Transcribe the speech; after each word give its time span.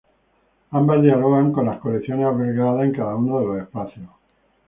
Ambas 0.71 1.03
dialogan 1.03 1.51
con 1.51 1.67
las 1.67 1.77
colecciones 1.79 2.25
albergadas 2.25 2.85
en 2.85 2.91
cada 2.91 3.15
uno 3.17 3.39
de 3.39 3.45
los 3.45 3.59
espacios. 3.61 4.09